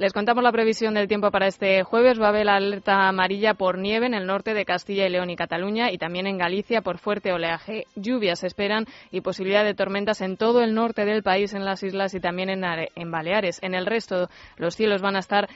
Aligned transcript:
Les 0.00 0.14
contamos 0.14 0.42
la 0.42 0.50
previsión 0.50 0.94
del 0.94 1.08
tiempo 1.08 1.30
para 1.30 1.46
este 1.46 1.82
jueves. 1.82 2.18
Va 2.18 2.24
a 2.24 2.28
haber 2.30 2.48
alerta 2.48 3.06
amarilla 3.06 3.52
por 3.52 3.76
nieve 3.76 4.06
en 4.06 4.14
el 4.14 4.26
norte 4.26 4.54
de 4.54 4.64
Castilla 4.64 5.06
y 5.06 5.10
León 5.10 5.28
y 5.28 5.36
Cataluña 5.36 5.92
y 5.92 5.98
también 5.98 6.26
en 6.26 6.38
Galicia 6.38 6.80
por 6.80 6.96
fuerte 6.96 7.34
oleaje. 7.34 7.84
Lluvias 7.96 8.42
esperan 8.42 8.86
y 9.10 9.20
posibilidad 9.20 9.62
de 9.62 9.74
tormentas 9.74 10.22
en 10.22 10.38
todo 10.38 10.62
el 10.62 10.74
norte 10.74 11.04
del 11.04 11.22
país, 11.22 11.52
en 11.52 11.66
las 11.66 11.82
islas 11.82 12.14
y 12.14 12.20
también 12.20 12.48
en, 12.48 12.64
en 12.64 13.10
Baleares. 13.10 13.58
En 13.62 13.74
el 13.74 13.84
resto, 13.84 14.30
los 14.56 14.74
cielos 14.74 15.02
van 15.02 15.16
a 15.16 15.18
estar 15.18 15.50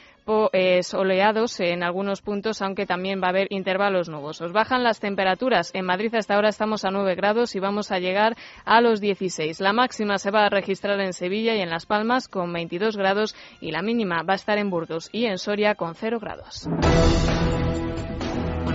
soleados 0.82 1.60
en 1.60 1.82
algunos 1.82 2.22
puntos, 2.22 2.62
aunque 2.62 2.86
también 2.86 3.20
va 3.22 3.26
a 3.26 3.30
haber 3.30 3.48
intervalos 3.50 4.08
nubosos. 4.08 4.52
Bajan 4.52 4.82
las 4.82 5.00
temperaturas. 5.00 5.70
En 5.74 5.84
Madrid 5.84 6.14
hasta 6.14 6.34
ahora 6.34 6.48
estamos 6.48 6.84
a 6.84 6.90
9 6.90 7.14
grados 7.14 7.54
y 7.54 7.60
vamos 7.60 7.90
a 7.90 7.98
llegar 7.98 8.36
a 8.64 8.80
los 8.80 9.00
16. 9.00 9.60
La 9.60 9.72
máxima 9.72 10.18
se 10.18 10.30
va 10.30 10.46
a 10.46 10.50
registrar 10.50 11.00
en 11.00 11.12
Sevilla 11.12 11.54
y 11.54 11.60
en 11.60 11.70
Las 11.70 11.86
Palmas 11.86 12.28
con 12.28 12.52
22 12.52 12.96
grados 12.96 13.34
y 13.60 13.70
la 13.70 13.82
mínima 13.82 14.22
va 14.22 14.34
a 14.34 14.36
estar 14.36 14.58
en 14.58 14.70
Burgos 14.70 15.08
y 15.12 15.26
en 15.26 15.38
Soria 15.38 15.74
con 15.74 15.94
0 15.94 16.18
grados. 16.20 16.68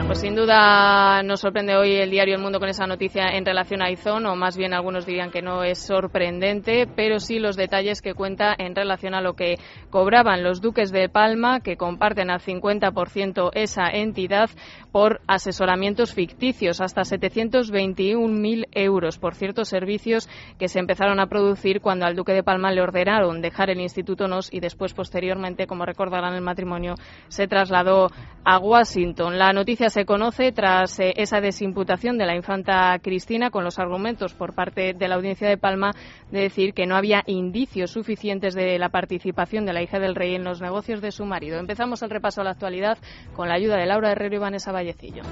Pues 0.09 0.22
sin 0.22 0.34
duda 0.34 1.22
nos 1.22 1.41
sorprende 1.41 1.76
hoy 1.76 1.94
el 1.94 2.09
diario 2.09 2.34
El 2.34 2.41
Mundo 2.41 2.59
con 2.59 2.67
esa 2.67 2.88
noticia 2.88 3.27
en 3.27 3.45
relación 3.45 3.84
a 3.84 3.91
Izón, 3.91 4.26
o 4.26 4.36
más 4.36 4.58
bien 4.58 4.73
algunos 4.73 5.05
dirían 5.05 5.30
que 5.30 5.44
no 5.44 5.63
es 5.63 5.77
sorprendente, 5.77 6.88
pero 6.88 7.20
sí 7.20 7.38
los 7.38 7.55
detalles 7.55 8.02
que 8.02 8.16
cuenta 8.16 8.55
en 8.58 8.73
relación 8.73 9.14
a 9.14 9.22
lo 9.22 9.36
que 9.36 9.59
cobraban 9.91 10.41
los 10.41 10.62
duques 10.62 10.91
de 10.91 11.09
Palma, 11.09 11.59
que 11.59 11.77
comparten 11.77 12.31
al 12.31 12.40
50% 12.40 13.52
esa 13.53 13.88
entidad 13.88 14.50
por 14.91 15.22
asesoramientos 15.27 16.16
ficticios, 16.16 16.81
hasta 16.81 17.02
721.000 17.02 18.67
euros 18.72 19.20
por 19.20 19.36
ciertos 19.36 19.70
servicios 19.70 20.28
que 20.58 20.70
se 20.70 20.80
empezaron 20.80 21.20
a 21.20 21.28
producir 21.28 21.81
cuando 21.81 22.08
al 22.08 22.16
duque 22.16 22.34
de 22.34 22.41
Palma 22.41 22.72
le 22.72 22.81
ordenaron 22.81 23.41
dejar 23.41 23.70
el 23.70 23.80
Instituto 23.80 24.28
NOS 24.28 24.52
y 24.52 24.59
después, 24.59 24.95
posteriormente, 24.95 25.67
como 25.67 25.86
recordarán 25.86 26.34
el 26.34 26.41
matrimonio, 26.41 26.95
se 27.28 27.48
trasladó 27.48 28.08
a 28.44 28.58
Washington. 28.58 29.38
La 29.38 29.53
noticia 29.53 29.92
se 29.92 29.98
se 30.00 30.05
conoce 30.05 30.53
tras 30.53 30.97
eh, 31.02 31.11
esa 31.17 31.42
desimputación 31.42 32.17
de 32.17 32.25
la 32.25 32.33
infanta 32.33 32.97
Cristina 33.03 33.50
con 33.50 33.66
los 33.66 33.80
argumentos 33.80 34.33
por 34.33 34.55
parte 34.55 34.94
de 34.94 35.08
la 35.09 35.16
Audiencia 35.16 35.50
de 35.50 35.58
Palma 35.58 35.92
de 36.31 36.39
decir 36.39 36.73
que 36.73 36.86
no 36.86 36.95
había 36.95 37.22
indicios 37.28 37.92
suficientes 37.92 38.53
de 38.53 38.80
la 38.80 38.88
participación 38.88 39.66
de 39.66 39.73
la 39.73 39.83
hija 39.83 40.00
del 40.00 40.16
rey 40.16 40.36
en 40.36 40.45
los 40.45 40.61
negocios 40.61 41.02
de 41.02 41.11
su 41.11 41.25
marido. 41.25 41.59
Empezamos 41.59 42.02
el 42.02 42.11
repaso 42.11 42.39
a 42.39 42.45
la 42.45 42.52
actualidad 42.52 42.97
con 43.36 43.50
la 43.50 43.55
ayuda 43.55 43.75
de 43.75 43.88
Laura 43.88 44.14
Herrero 44.14 44.38
y 44.38 44.39
Vanessa 44.39 44.72
Vallecillo. 44.72 45.23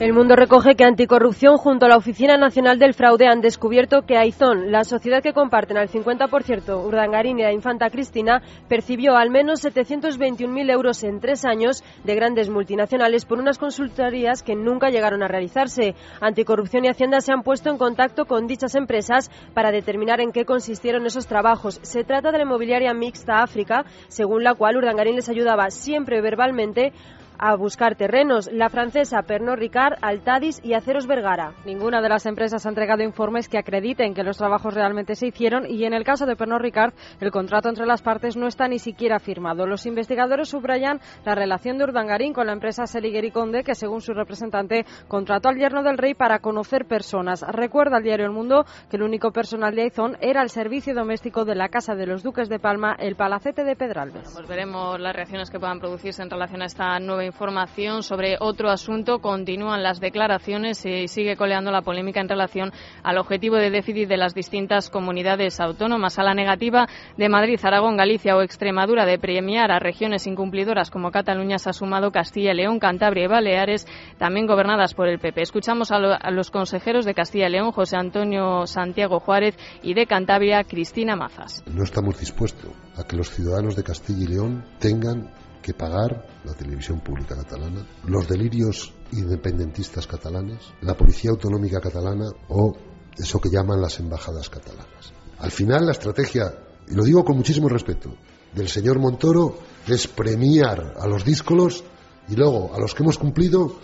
El 0.00 0.14
mundo 0.14 0.34
recoge 0.34 0.76
que 0.76 0.84
Anticorrupción 0.84 1.58
junto 1.58 1.84
a 1.84 1.88
la 1.90 1.98
Oficina 1.98 2.38
Nacional 2.38 2.78
del 2.78 2.94
Fraude 2.94 3.26
han 3.26 3.42
descubierto 3.42 4.06
que 4.06 4.16
Aizón, 4.16 4.72
la 4.72 4.84
sociedad 4.84 5.22
que 5.22 5.34
comparten 5.34 5.76
al 5.76 5.90
50% 5.90 6.86
Urdangarín 6.86 7.38
y 7.38 7.42
la 7.42 7.52
infanta 7.52 7.90
Cristina, 7.90 8.40
percibió 8.66 9.14
al 9.18 9.28
menos 9.28 9.62
721.000 9.62 10.72
euros 10.72 11.04
en 11.04 11.20
tres 11.20 11.44
años 11.44 11.84
de 12.02 12.14
grandes 12.14 12.48
multinacionales 12.48 13.26
por 13.26 13.40
unas 13.40 13.58
consultorías 13.58 14.42
que 14.42 14.56
nunca 14.56 14.88
llegaron 14.88 15.22
a 15.22 15.28
realizarse. 15.28 15.94
Anticorrupción 16.22 16.86
y 16.86 16.88
Hacienda 16.88 17.20
se 17.20 17.34
han 17.34 17.42
puesto 17.42 17.68
en 17.68 17.76
contacto 17.76 18.24
con 18.24 18.46
dichas 18.46 18.76
empresas 18.76 19.30
para 19.52 19.70
determinar 19.70 20.22
en 20.22 20.32
qué 20.32 20.46
consistieron 20.46 21.04
esos 21.04 21.26
trabajos. 21.26 21.78
Se 21.82 22.04
trata 22.04 22.32
de 22.32 22.38
la 22.38 22.44
inmobiliaria 22.44 22.94
mixta 22.94 23.42
África, 23.42 23.84
según 24.08 24.44
la 24.44 24.54
cual 24.54 24.78
Urdangarín 24.78 25.16
les 25.16 25.28
ayudaba 25.28 25.68
siempre 25.68 26.22
verbalmente 26.22 26.94
a 27.40 27.56
buscar 27.56 27.96
terrenos. 27.96 28.50
La 28.52 28.68
francesa 28.68 29.22
Pernod 29.22 29.56
Ricard, 29.56 29.94
Altadis 30.02 30.60
y 30.62 30.74
Aceros 30.74 31.06
Vergara. 31.06 31.54
Ninguna 31.64 32.02
de 32.02 32.10
las 32.10 32.26
empresas 32.26 32.66
ha 32.66 32.68
entregado 32.68 33.02
informes 33.02 33.48
que 33.48 33.56
acrediten 33.56 34.12
que 34.12 34.22
los 34.22 34.36
trabajos 34.36 34.74
realmente 34.74 35.14
se 35.14 35.28
hicieron 35.28 35.64
y 35.66 35.84
en 35.84 35.94
el 35.94 36.04
caso 36.04 36.26
de 36.26 36.36
Pernod 36.36 36.60
Ricard 36.60 36.92
el 37.18 37.30
contrato 37.30 37.70
entre 37.70 37.86
las 37.86 38.02
partes 38.02 38.36
no 38.36 38.46
está 38.46 38.68
ni 38.68 38.78
siquiera 38.78 39.18
firmado. 39.18 39.66
Los 39.66 39.86
investigadores 39.86 40.50
subrayan 40.50 41.00
la 41.24 41.34
relación 41.34 41.78
de 41.78 41.84
Urdangarín 41.84 42.34
con 42.34 42.46
la 42.46 42.52
empresa 42.52 42.86
Seliguer 42.86 43.32
Conde 43.32 43.64
que 43.64 43.74
según 43.74 44.02
su 44.02 44.12
representante 44.12 44.84
contrató 45.08 45.48
al 45.48 45.56
yerno 45.56 45.82
del 45.82 45.98
rey 45.98 46.14
para 46.14 46.40
conocer 46.40 46.84
personas. 46.84 47.42
Recuerda 47.48 47.96
al 47.96 48.02
diario 48.02 48.26
El 48.26 48.32
Mundo 48.32 48.66
que 48.90 48.96
el 48.96 49.02
único 49.02 49.30
personal 49.30 49.74
de 49.74 49.82
Aizón 49.82 50.16
era 50.20 50.42
el 50.42 50.50
servicio 50.50 50.94
doméstico 50.94 51.44
de 51.44 51.54
la 51.54 51.68
Casa 51.68 51.94
de 51.94 52.06
los 52.06 52.22
Duques 52.22 52.48
de 52.48 52.58
Palma, 52.58 52.96
el 52.98 53.16
Palacete 53.16 53.64
de 53.64 53.76
Pedralbes. 53.76 54.32
pues 54.34 54.48
veremos 54.48 55.00
las 55.00 55.16
reacciones 55.16 55.50
que 55.50 55.58
puedan 55.58 55.78
producirse 55.78 56.22
en 56.22 56.30
relación 56.30 56.62
a 56.62 56.66
esta 56.66 56.98
nueva 56.98 57.29
información 57.30 58.02
sobre 58.02 58.36
otro 58.40 58.70
asunto. 58.70 59.20
Continúan 59.20 59.82
las 59.82 60.00
declaraciones 60.00 60.84
y 60.84 61.08
sigue 61.08 61.36
coleando 61.36 61.70
la 61.70 61.82
polémica 61.82 62.20
en 62.20 62.28
relación 62.28 62.72
al 63.02 63.18
objetivo 63.18 63.56
de 63.56 63.70
déficit 63.70 64.08
de 64.08 64.16
las 64.16 64.34
distintas 64.34 64.90
comunidades 64.90 65.60
autónomas. 65.60 66.18
A 66.18 66.24
la 66.24 66.34
negativa 66.34 66.88
de 67.16 67.28
Madrid, 67.28 67.58
Aragón, 67.62 67.96
Galicia 67.96 68.36
o 68.36 68.42
Extremadura 68.42 69.06
de 69.06 69.18
premiar 69.18 69.70
a 69.70 69.78
regiones 69.78 70.26
incumplidoras 70.26 70.90
como 70.90 71.10
Cataluña 71.10 71.58
se 71.58 71.70
ha 71.70 71.72
sumado 71.72 72.10
Castilla 72.10 72.52
y 72.52 72.56
León, 72.56 72.78
Cantabria 72.78 73.24
y 73.24 73.28
Baleares, 73.28 73.86
también 74.18 74.46
gobernadas 74.46 74.94
por 74.94 75.08
el 75.08 75.18
PP. 75.18 75.42
Escuchamos 75.42 75.92
a, 75.92 75.96
a 75.96 76.30
los 76.30 76.50
consejeros 76.50 77.04
de 77.04 77.14
Castilla 77.14 77.46
y 77.46 77.52
León, 77.52 77.72
José 77.72 77.96
Antonio 77.96 78.66
Santiago 78.66 79.20
Juárez, 79.20 79.56
y 79.82 79.94
de 79.94 80.06
Cantabria, 80.06 80.64
Cristina 80.64 81.16
Mazas. 81.16 81.62
No 81.66 81.84
estamos 81.84 82.18
dispuestos 82.18 82.70
a 82.96 83.04
que 83.04 83.16
los 83.16 83.30
ciudadanos 83.30 83.76
de 83.76 83.84
Castilla 83.84 84.24
y 84.24 84.26
León 84.26 84.64
tengan 84.78 85.30
que 85.62 85.74
pagar 85.74 86.26
la 86.44 86.54
televisión 86.54 87.00
pública 87.00 87.36
catalana, 87.36 87.86
los 88.06 88.28
delirios 88.28 88.92
independentistas 89.12 90.06
catalanes, 90.06 90.58
la 90.82 90.96
policía 90.96 91.30
autonómica 91.30 91.80
catalana 91.80 92.26
o 92.48 92.76
eso 93.16 93.40
que 93.40 93.50
llaman 93.50 93.80
las 93.80 93.98
embajadas 94.00 94.48
catalanas. 94.48 95.12
Al 95.38 95.50
final 95.50 95.86
la 95.86 95.92
estrategia, 95.92 96.52
y 96.88 96.94
lo 96.94 97.04
digo 97.04 97.24
con 97.24 97.36
muchísimo 97.36 97.68
respeto, 97.68 98.14
del 98.54 98.68
señor 98.68 98.98
Montoro 98.98 99.58
es 99.86 100.06
premiar 100.08 100.94
a 100.98 101.06
los 101.06 101.24
díscolos 101.24 101.84
y 102.28 102.36
luego 102.36 102.74
a 102.74 102.80
los 102.80 102.94
que 102.94 103.02
hemos 103.02 103.18
cumplido 103.18 103.76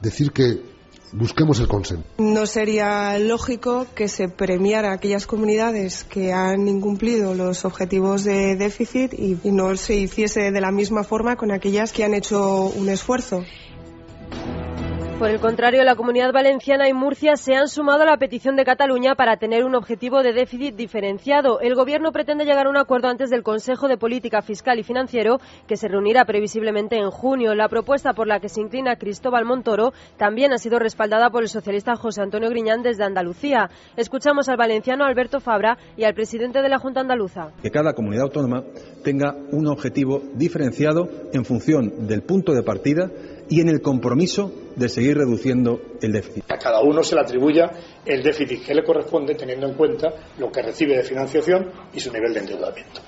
decir 0.00 0.32
que 0.32 0.79
busquemos 1.12 1.60
el 1.60 1.68
consenso. 1.68 2.04
No 2.18 2.46
sería 2.46 3.18
lógico 3.18 3.86
que 3.94 4.08
se 4.08 4.28
premiara 4.28 4.90
a 4.90 4.94
aquellas 4.94 5.26
comunidades 5.26 6.04
que 6.04 6.32
han 6.32 6.68
incumplido 6.68 7.34
los 7.34 7.64
objetivos 7.64 8.24
de 8.24 8.56
déficit 8.56 9.12
y 9.14 9.38
no 9.50 9.76
se 9.76 9.96
hiciese 9.96 10.50
de 10.50 10.60
la 10.60 10.70
misma 10.70 11.04
forma 11.04 11.36
con 11.36 11.52
aquellas 11.52 11.92
que 11.92 12.04
han 12.04 12.14
hecho 12.14 12.64
un 12.64 12.88
esfuerzo. 12.88 13.44
Por 15.20 15.28
el 15.28 15.38
contrario, 15.38 15.84
la 15.84 15.96
Comunidad 15.96 16.32
Valenciana 16.32 16.88
y 16.88 16.94
Murcia 16.94 17.36
se 17.36 17.54
han 17.54 17.68
sumado 17.68 18.04
a 18.04 18.06
la 18.06 18.16
petición 18.16 18.56
de 18.56 18.64
Cataluña 18.64 19.16
para 19.16 19.36
tener 19.36 19.64
un 19.64 19.74
objetivo 19.74 20.22
de 20.22 20.32
déficit 20.32 20.74
diferenciado. 20.74 21.60
El 21.60 21.74
Gobierno 21.74 22.10
pretende 22.10 22.46
llegar 22.46 22.66
a 22.66 22.70
un 22.70 22.78
acuerdo 22.78 23.08
antes 23.08 23.28
del 23.28 23.42
Consejo 23.42 23.86
de 23.86 23.98
Política 23.98 24.40
Fiscal 24.40 24.78
y 24.78 24.82
Financiero, 24.82 25.38
que 25.66 25.76
se 25.76 25.88
reunirá 25.88 26.24
previsiblemente 26.24 26.96
en 26.96 27.10
junio. 27.10 27.54
La 27.54 27.68
propuesta 27.68 28.14
por 28.14 28.28
la 28.28 28.40
que 28.40 28.48
se 28.48 28.62
inclina 28.62 28.96
Cristóbal 28.96 29.44
Montoro 29.44 29.92
también 30.16 30.54
ha 30.54 30.58
sido 30.58 30.78
respaldada 30.78 31.28
por 31.28 31.42
el 31.42 31.50
socialista 31.50 31.96
José 31.96 32.22
Antonio 32.22 32.48
Griñán 32.48 32.82
desde 32.82 33.04
Andalucía. 33.04 33.68
Escuchamos 33.98 34.48
al 34.48 34.56
valenciano 34.56 35.04
Alberto 35.04 35.38
Fabra 35.38 35.76
y 35.98 36.04
al 36.04 36.14
presidente 36.14 36.62
de 36.62 36.68
la 36.70 36.78
Junta 36.78 37.00
Andaluza. 37.00 37.52
Que 37.62 37.70
cada 37.70 37.92
comunidad 37.92 38.24
autónoma 38.24 38.64
tenga 39.04 39.36
un 39.52 39.66
objetivo 39.66 40.22
diferenciado 40.32 41.10
en 41.34 41.44
función 41.44 42.06
del 42.06 42.22
punto 42.22 42.54
de 42.54 42.62
partida 42.62 43.10
y 43.50 43.60
en 43.60 43.68
el 43.68 43.82
compromiso 43.82 44.52
de 44.76 44.88
seguir 44.88 45.18
reduciendo 45.18 45.80
el 46.00 46.12
déficit. 46.12 46.50
A 46.50 46.56
cada 46.56 46.80
uno 46.80 47.02
se 47.02 47.16
le 47.16 47.20
atribuya 47.20 47.70
el 48.06 48.22
déficit 48.22 48.64
que 48.64 48.74
le 48.74 48.84
corresponde 48.84 49.34
teniendo 49.34 49.66
en 49.66 49.74
cuenta 49.74 50.08
lo 50.38 50.50
que 50.50 50.62
recibe 50.62 50.96
de 50.96 51.02
financiación 51.02 51.70
y 51.92 52.00
su 52.00 52.12
nivel 52.12 52.32
de 52.32 52.40
endeudamiento. 52.40 53.00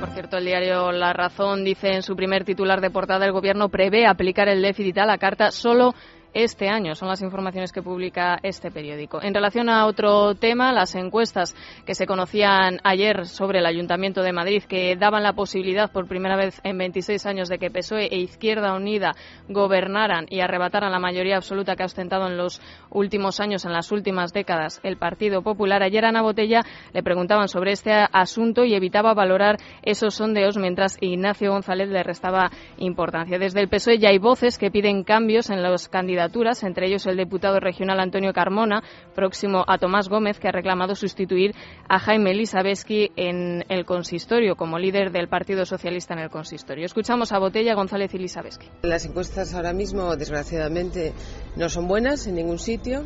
por 0.00 0.10
cierto, 0.10 0.36
el 0.38 0.44
diario 0.44 0.92
La 0.92 1.12
Razón 1.12 1.64
dice 1.64 1.88
en 1.88 2.02
su 2.02 2.14
primer 2.14 2.44
titular 2.44 2.80
de 2.80 2.90
portada 2.90 3.26
el 3.26 3.32
Gobierno 3.32 3.68
prevé 3.68 4.06
aplicar 4.06 4.48
el 4.48 4.62
déficit 4.62 4.98
a 4.98 5.06
la 5.06 5.18
carta 5.18 5.50
solo 5.50 5.92
este 6.34 6.68
año. 6.68 6.94
Son 6.94 7.08
las 7.08 7.22
informaciones 7.22 7.72
que 7.72 7.82
publica 7.82 8.38
este 8.42 8.70
periódico. 8.70 9.22
En 9.22 9.32
relación 9.32 9.68
a 9.68 9.86
otro 9.86 10.34
tema, 10.34 10.72
las 10.72 10.94
encuestas 10.96 11.54
que 11.86 11.94
se 11.94 12.06
conocían 12.06 12.80
ayer 12.82 13.26
sobre 13.26 13.60
el 13.60 13.66
Ayuntamiento 13.66 14.22
de 14.22 14.32
Madrid, 14.32 14.64
que 14.64 14.96
daban 14.96 15.22
la 15.22 15.32
posibilidad 15.32 15.92
por 15.92 16.08
primera 16.08 16.36
vez 16.36 16.60
en 16.64 16.76
26 16.76 17.24
años 17.26 17.48
de 17.48 17.58
que 17.58 17.70
PSOE 17.70 18.06
e 18.06 18.18
Izquierda 18.18 18.74
Unida 18.74 19.12
gobernaran 19.48 20.26
y 20.28 20.40
arrebataran 20.40 20.90
la 20.90 20.98
mayoría 20.98 21.36
absoluta 21.36 21.76
que 21.76 21.84
ha 21.84 21.86
ostentado 21.86 22.26
en 22.26 22.36
los 22.36 22.60
últimos 22.90 23.38
años, 23.38 23.64
en 23.64 23.72
las 23.72 23.92
últimas 23.92 24.32
décadas, 24.32 24.80
el 24.82 24.96
Partido 24.96 25.42
Popular. 25.42 25.82
Ayer 25.82 26.04
Ana 26.04 26.22
Botella 26.22 26.62
le 26.92 27.02
preguntaban 27.02 27.48
sobre 27.48 27.72
este 27.72 27.92
asunto 27.92 28.64
y 28.64 28.74
evitaba 28.74 29.14
valorar 29.14 29.58
esos 29.82 30.14
sondeos 30.16 30.56
mientras 30.56 30.98
Ignacio 31.00 31.52
González 31.52 31.88
le 31.88 32.02
restaba 32.02 32.50
importancia. 32.78 33.38
Desde 33.38 33.60
el 33.60 33.68
PSOE 33.68 33.98
ya 33.98 34.08
hay 34.08 34.18
voces 34.18 34.58
que 34.58 34.70
piden 34.70 35.04
cambios 35.04 35.50
en 35.50 35.62
los 35.62 35.88
candidatos 35.88 36.23
entre 36.62 36.86
ellos 36.86 37.06
el 37.06 37.16
diputado 37.16 37.60
regional 37.60 38.00
Antonio 38.00 38.32
Carmona, 38.32 38.82
próximo 39.14 39.64
a 39.66 39.78
Tomás 39.78 40.08
Gómez, 40.08 40.38
que 40.38 40.48
ha 40.48 40.52
reclamado 40.52 40.94
sustituir 40.94 41.54
a 41.88 41.98
Jaime 41.98 42.30
Elisabeski 42.30 43.10
en 43.16 43.64
el 43.68 43.84
consistorio, 43.84 44.56
como 44.56 44.78
líder 44.78 45.10
del 45.10 45.28
Partido 45.28 45.64
Socialista 45.64 46.14
en 46.14 46.20
el 46.20 46.30
consistorio. 46.30 46.84
Escuchamos 46.84 47.32
a 47.32 47.38
Botella, 47.38 47.74
González 47.74 48.12
y 48.14 48.16
Elisabeski. 48.16 48.68
Las 48.82 49.04
encuestas 49.06 49.54
ahora 49.54 49.72
mismo, 49.72 50.16
desgraciadamente, 50.16 51.12
no 51.56 51.68
son 51.68 51.88
buenas 51.88 52.26
en 52.26 52.36
ningún 52.36 52.58
sitio. 52.58 53.04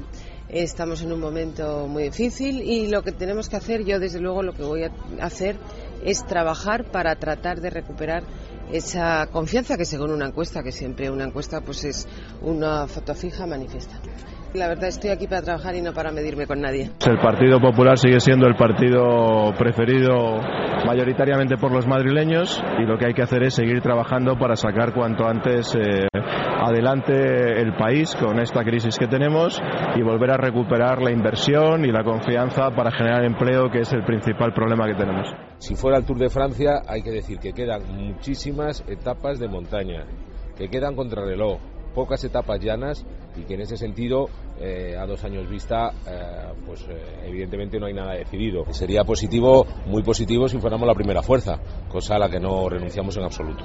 Estamos 0.49 1.03
en 1.03 1.13
un 1.13 1.21
momento 1.21 1.87
muy 1.89 2.05
difícil 2.05 2.63
y 2.63 2.89
lo 2.89 3.03
que 3.03 3.13
tenemos 3.13 3.51
que 3.51 3.57
hacer, 3.57 3.85
yo 3.85 3.99
desde 3.99 4.19
luego 4.19 4.43
lo 4.43 4.55
que 4.55 4.63
voy 4.63 4.85
a 4.85 4.91
hacer 5.21 5.57
es 6.03 6.25
trabajar 6.27 6.91
para 6.91 7.17
tratar 7.17 7.61
de 7.61 7.69
recuperar 7.69 8.23
esa 8.73 9.27
confianza 9.31 9.77
que 9.77 9.85
según 9.85 10.13
una 10.13 10.27
encuesta, 10.27 10.63
que 10.63 10.73
siempre 10.73 11.11
una 11.11 11.25
encuesta 11.25 11.61
pues 11.61 11.85
es 11.85 12.09
una 12.43 12.87
foto 12.87 13.15
fija 13.15 13.47
manifiesta. 13.47 13.97
La 14.55 14.67
verdad 14.67 14.89
estoy 14.89 15.11
aquí 15.11 15.27
para 15.27 15.43
trabajar 15.43 15.75
y 15.77 15.83
no 15.83 15.93
para 15.93 16.11
medirme 16.11 16.47
con 16.47 16.61
nadie. 16.61 16.91
El 17.07 17.19
Partido 17.19 17.61
Popular 17.61 17.99
sigue 17.99 18.19
siendo 18.19 18.47
el 18.47 18.55
partido 18.55 19.53
preferido 19.59 20.41
mayoritariamente 20.87 21.59
por 21.59 21.71
los 21.71 21.87
madrileños 21.87 22.63
y 22.79 22.87
lo 22.87 22.97
que 22.97 23.07
hay 23.07 23.15
que 23.15 23.23
hacer 23.23 23.43
es 23.43 23.55
seguir 23.55 23.83
trabajando 23.83 24.39
para 24.39 24.57
sacar 24.57 24.95
cuanto 24.95 25.27
antes 25.27 25.75
eh, 25.75 26.09
adelante 26.69 27.61
el 27.61 27.75
país 27.77 28.15
con 28.15 28.39
esta 28.39 28.65
crisis 28.65 28.99
que 28.99 29.07
tenemos 29.07 29.61
y 29.97 30.03
volver 30.03 30.31
a 30.31 30.37
recuperar 30.37 31.03
la 31.03 31.11
inversión 31.11 31.85
y 31.85 31.93
la 31.93 32.05
confianza 32.05 32.71
para 32.71 32.91
generar 32.91 33.25
empleo, 33.25 33.71
que 33.71 33.81
es 33.81 33.93
el 33.93 34.05
principal 34.05 34.53
problema 34.53 34.87
que 34.87 34.95
tenemos. 34.95 35.29
Si 35.59 35.75
fuera 35.75 35.99
el 35.99 36.05
Tour 36.05 36.19
de 36.19 36.31
Francia, 36.31 36.83
hay 36.87 37.03
que 37.03 37.11
decir 37.11 37.39
que 37.39 37.53
quedan 37.53 37.83
muchísimas 37.89 38.85
etapas 38.89 39.39
de 39.39 39.49
montaña, 39.49 40.05
que 40.57 40.69
quedan 40.69 40.95
contrarreloj, 40.95 41.59
pocas 41.95 42.23
etapas 42.25 42.61
llanas 42.61 43.05
y 43.37 43.43
que 43.43 43.55
en 43.55 43.63
ese 43.63 43.77
sentido, 43.77 44.27
eh, 44.61 44.97
a 44.97 45.07
dos 45.07 45.25
años 45.25 45.49
vista, 45.49 45.91
eh, 46.07 46.53
pues 46.67 46.87
eh, 46.89 47.25
evidentemente 47.27 47.79
no 47.79 47.87
hay 47.87 47.95
nada 47.95 48.15
decidido. 48.15 48.65
Sería 48.73 49.05
positivo, 49.05 49.67
muy 49.87 50.03
positivo, 50.03 50.49
si 50.49 50.59
fuéramos 50.59 50.87
la 50.87 50.95
primera 50.95 51.23
fuerza, 51.23 51.59
cosa 51.89 52.17
a 52.17 52.19
la 52.19 52.29
que 52.29 52.41
no 52.41 52.69
renunciamos 52.69 53.17
en 53.17 53.25
absoluto. 53.25 53.65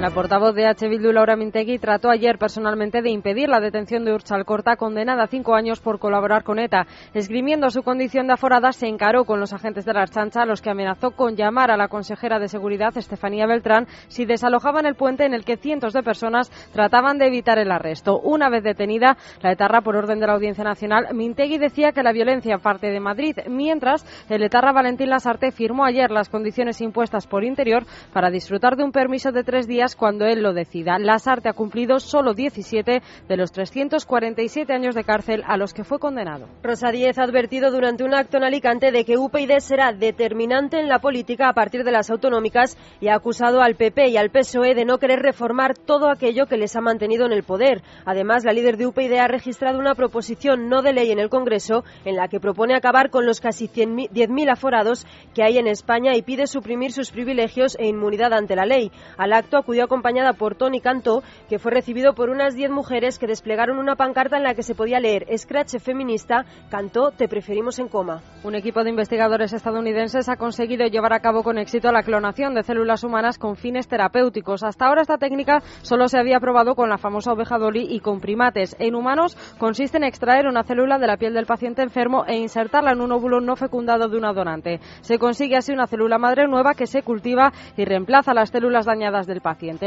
La 0.00 0.10
portavoz 0.10 0.54
de 0.54 0.66
H. 0.66 0.86
Bildu, 0.86 1.12
Laura 1.12 1.34
Mintegui, 1.34 1.78
trató 1.78 2.10
ayer 2.10 2.36
personalmente 2.36 3.00
de 3.00 3.08
impedir 3.08 3.48
la 3.48 3.60
detención 3.60 4.04
de 4.04 4.12
Urchal 4.12 4.44
Corta, 4.44 4.76
condenada 4.76 5.22
a 5.22 5.28
cinco 5.28 5.54
años 5.54 5.80
por 5.80 5.98
colaborar 5.98 6.44
con 6.44 6.58
ETA. 6.58 6.86
Esgrimiendo 7.14 7.70
su 7.70 7.82
condición 7.82 8.26
de 8.26 8.34
aforada, 8.34 8.72
se 8.72 8.86
encaró 8.86 9.24
con 9.24 9.40
los 9.40 9.54
agentes 9.54 9.86
de 9.86 9.94
la 9.94 10.02
Archancha, 10.02 10.42
a 10.42 10.46
los 10.46 10.60
que 10.60 10.68
amenazó 10.68 11.12
con 11.12 11.36
llamar 11.36 11.70
a 11.70 11.78
la 11.78 11.88
consejera 11.88 12.38
de 12.38 12.48
Seguridad, 12.48 12.94
Estefanía 12.98 13.46
Beltrán, 13.46 13.86
si 14.08 14.26
desalojaban 14.26 14.84
el 14.84 14.94
puente 14.94 15.24
en 15.24 15.32
el 15.32 15.44
que 15.44 15.56
cientos 15.56 15.94
de 15.94 16.02
personas 16.02 16.50
trataban 16.72 17.16
de 17.16 17.28
evitar 17.28 17.58
el 17.58 17.72
arresto. 17.72 18.20
Una 18.20 18.50
vez 18.50 18.62
detenida, 18.62 19.16
la 19.40 19.52
etarra, 19.52 19.80
por 19.80 19.96
orden 19.96 20.20
de 20.20 20.26
la 20.26 20.34
Audiencia 20.34 20.64
Nacional, 20.64 21.14
Mintegui 21.14 21.56
decía 21.56 21.92
que 21.92 22.02
la 22.02 22.12
violencia 22.12 22.58
parte 22.58 22.90
de 22.90 23.00
Madrid, 23.00 23.38
mientras 23.48 24.04
el 24.28 24.42
etarra 24.42 24.72
Valentín 24.72 25.08
Lasarte 25.08 25.50
firmó 25.50 25.84
ayer 25.86 26.10
las 26.10 26.28
condiciones 26.28 26.82
impuestas 26.82 27.26
por 27.26 27.42
Interior 27.42 27.84
para 28.12 28.30
disfrutar 28.30 28.76
de 28.76 28.84
un 28.84 28.92
permiso 28.92 29.32
de 29.32 29.44
tres 29.44 29.66
días 29.66 29.93
cuando 29.96 30.26
él 30.26 30.42
lo 30.42 30.52
decida. 30.52 30.98
Lasarte 30.98 31.48
ha 31.48 31.52
cumplido 31.52 32.00
solo 32.00 32.34
17 32.34 33.02
de 33.28 33.36
los 33.36 33.52
347 33.52 34.72
años 34.72 34.94
de 34.94 35.04
cárcel 35.04 35.42
a 35.46 35.56
los 35.56 35.74
que 35.74 35.84
fue 35.84 35.98
condenado. 35.98 36.48
Rosa 36.62 36.90
Díez 36.90 37.18
ha 37.18 37.24
advertido 37.24 37.70
durante 37.70 38.04
un 38.04 38.14
acto 38.14 38.36
en 38.36 38.44
Alicante 38.44 38.92
de 38.92 39.04
que 39.04 39.16
UPyD 39.16 39.58
será 39.58 39.92
determinante 39.92 40.78
en 40.78 40.88
la 40.88 40.98
política 40.98 41.48
a 41.48 41.54
partir 41.54 41.84
de 41.84 41.92
las 41.92 42.10
autonómicas 42.10 42.76
y 43.00 43.08
ha 43.08 43.14
acusado 43.14 43.60
al 43.60 43.76
PP 43.76 44.08
y 44.08 44.16
al 44.16 44.30
PSOE 44.30 44.74
de 44.74 44.84
no 44.84 44.98
querer 44.98 45.20
reformar 45.20 45.76
todo 45.76 46.10
aquello 46.10 46.46
que 46.46 46.56
les 46.56 46.76
ha 46.76 46.80
mantenido 46.80 47.26
en 47.26 47.32
el 47.32 47.42
poder. 47.42 47.82
Además, 48.04 48.44
la 48.44 48.52
líder 48.52 48.76
de 48.76 48.86
UPyD 48.86 49.14
ha 49.18 49.28
registrado 49.28 49.78
una 49.78 49.94
proposición 49.94 50.68
no 50.68 50.82
de 50.82 50.92
ley 50.92 51.10
en 51.10 51.18
el 51.18 51.28
Congreso 51.28 51.84
en 52.04 52.16
la 52.16 52.28
que 52.28 52.40
propone 52.40 52.74
acabar 52.74 53.10
con 53.10 53.26
los 53.26 53.40
casi 53.40 53.68
10.000 53.68 54.50
aforados 54.50 55.06
que 55.34 55.42
hay 55.42 55.58
en 55.58 55.66
España 55.66 56.16
y 56.16 56.22
pide 56.22 56.46
suprimir 56.46 56.92
sus 56.92 57.10
privilegios 57.10 57.76
e 57.78 57.86
inmunidad 57.86 58.32
ante 58.32 58.56
la 58.56 58.66
ley. 58.66 58.90
Al 59.16 59.32
acto 59.32 59.58
acudió 59.74 59.86
acompañada 59.86 60.34
por 60.34 60.54
Tony 60.54 60.80
Cantó, 60.80 61.24
que 61.48 61.58
fue 61.58 61.72
recibido 61.72 62.14
por 62.14 62.30
unas 62.30 62.54
10 62.54 62.70
mujeres 62.70 63.18
que 63.18 63.26
desplegaron 63.26 63.78
una 63.78 63.96
pancarta 63.96 64.36
en 64.36 64.44
la 64.44 64.54
que 64.54 64.62
se 64.62 64.76
podía 64.76 65.00
leer 65.00 65.26
Scratch 65.36 65.78
feminista, 65.80 66.44
Cantó, 66.70 67.10
te 67.10 67.26
preferimos 67.26 67.80
en 67.80 67.88
coma. 67.88 68.22
Un 68.44 68.54
equipo 68.54 68.84
de 68.84 68.90
investigadores 68.90 69.52
estadounidenses 69.52 70.28
ha 70.28 70.36
conseguido 70.36 70.86
llevar 70.86 71.12
a 71.12 71.18
cabo 71.18 71.42
con 71.42 71.58
éxito 71.58 71.90
la 71.90 72.04
clonación 72.04 72.54
de 72.54 72.62
células 72.62 73.02
humanas 73.02 73.36
con 73.36 73.56
fines 73.56 73.88
terapéuticos. 73.88 74.62
Hasta 74.62 74.86
ahora 74.86 75.02
esta 75.02 75.18
técnica 75.18 75.60
solo 75.82 76.06
se 76.06 76.20
había 76.20 76.38
probado 76.38 76.76
con 76.76 76.88
la 76.88 76.98
famosa 76.98 77.32
oveja 77.32 77.58
Dolly 77.58 77.88
y 77.90 77.98
con 77.98 78.20
primates. 78.20 78.76
En 78.78 78.94
humanos 78.94 79.36
consiste 79.58 79.96
en 79.96 80.04
extraer 80.04 80.46
una 80.46 80.62
célula 80.62 80.98
de 80.98 81.08
la 81.08 81.16
piel 81.16 81.34
del 81.34 81.46
paciente 81.46 81.82
enfermo 81.82 82.24
e 82.28 82.36
insertarla 82.36 82.92
en 82.92 83.00
un 83.00 83.10
óvulo 83.10 83.40
no 83.40 83.56
fecundado 83.56 84.08
de 84.08 84.18
una 84.18 84.32
donante. 84.32 84.78
Se 85.00 85.18
consigue 85.18 85.56
así 85.56 85.72
una 85.72 85.88
célula 85.88 86.18
madre 86.18 86.46
nueva 86.46 86.74
que 86.74 86.86
se 86.86 87.02
cultiva 87.02 87.52
y 87.76 87.84
reemplaza 87.84 88.34
las 88.34 88.50
células 88.50 88.86
dañadas 88.86 89.26
del 89.26 89.40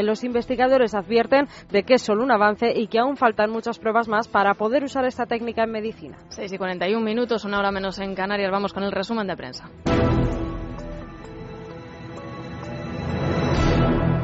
Los 0.03 0.23
investigadores 0.23 0.95
advierten 0.95 1.47
de 1.71 1.83
que 1.83 1.95
es 1.95 2.01
solo 2.01 2.23
un 2.23 2.31
avance 2.31 2.73
y 2.75 2.87
que 2.87 2.99
aún 2.99 3.17
faltan 3.17 3.51
muchas 3.51 3.79
pruebas 3.79 4.07
más 4.07 4.27
para 4.27 4.53
poder 4.55 4.83
usar 4.83 5.05
esta 5.05 5.25
técnica 5.25 5.63
en 5.63 5.71
medicina. 5.71 6.17
6 6.29 6.53
y 6.53 6.57
41 6.57 7.03
minutos, 7.03 7.45
una 7.45 7.59
hora 7.59 7.71
menos 7.71 7.99
en 7.99 8.15
Canarias. 8.15 8.51
Vamos 8.51 8.73
con 8.73 8.83
el 8.83 8.91
resumen 8.91 9.27
de 9.27 9.35
prensa. 9.35 9.69